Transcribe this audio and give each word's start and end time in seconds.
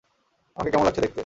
আমাকে 0.57 0.69
কেমন 0.71 0.85
লাগছে 0.85 1.01
দেখতে? 1.01 1.19